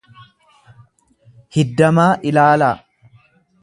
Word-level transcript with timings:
hiddamaa 1.59 2.09
ilaalaa. 2.33 2.75